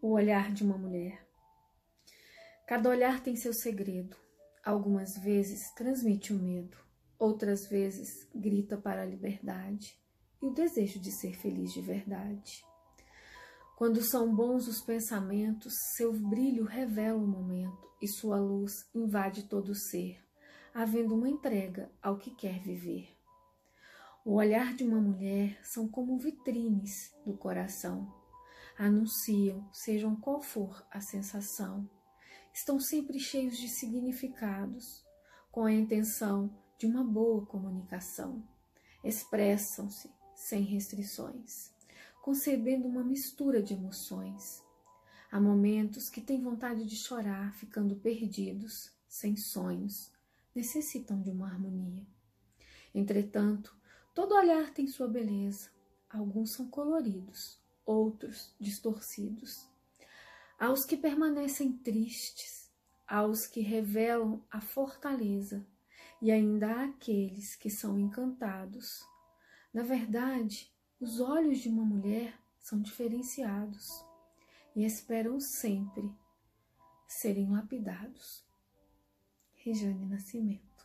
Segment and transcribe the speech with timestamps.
[0.00, 1.26] O olhar de uma mulher.
[2.68, 4.16] Cada olhar tem seu segredo.
[4.64, 6.76] Algumas vezes transmite o medo,
[7.18, 9.98] outras vezes grita para a liberdade
[10.40, 12.64] e o desejo de ser feliz de verdade.
[13.76, 19.70] Quando são bons os pensamentos, seu brilho revela o momento e sua luz invade todo
[19.70, 20.24] o ser,
[20.72, 23.08] havendo uma entrega ao que quer viver.
[24.24, 28.17] O olhar de uma mulher são como vitrines do coração
[28.78, 31.90] anunciam, sejam qual for a sensação.
[32.54, 35.04] Estão sempre cheios de significados,
[35.50, 38.46] com a intenção de uma boa comunicação.
[39.02, 41.72] Expressam-se sem restrições,
[42.22, 44.62] concebendo uma mistura de emoções.
[45.30, 50.12] Há momentos que têm vontade de chorar, ficando perdidos, sem sonhos,
[50.54, 52.06] necessitam de uma harmonia.
[52.94, 53.76] Entretanto,
[54.14, 55.70] todo olhar tem sua beleza,
[56.08, 59.66] alguns são coloridos, outros distorcidos.
[60.60, 62.70] Aos que permanecem tristes,
[63.06, 65.66] aos que revelam a fortaleza,
[66.20, 69.02] e ainda aqueles que são encantados.
[69.72, 74.04] Na verdade, os olhos de uma mulher são diferenciados
[74.74, 76.12] e esperam sempre
[77.06, 78.44] serem lapidados.
[79.54, 80.77] Rejane Nascimento